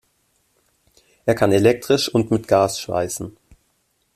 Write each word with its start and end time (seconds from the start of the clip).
Er 1.27 1.35
kann 1.35 1.51
elektrisch 1.51 2.09
und 2.09 2.31
mit 2.31 2.47
Gas 2.47 2.79
schweißen. 2.79 3.37